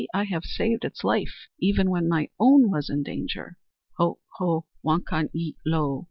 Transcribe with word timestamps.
I 0.15 0.23
have 0.23 0.45
saved 0.45 0.83
its 0.83 1.03
life, 1.03 1.47
even 1.59 1.91
when 1.91 2.09
my 2.09 2.29
own 2.39 2.71
was 2.71 2.89
in 2.89 3.03
danger." 3.03 3.57
"Ho, 3.99 4.17
ho, 4.39 4.65
wakan 4.83 5.29
ye 5.31 5.57
lo! 5.63 5.99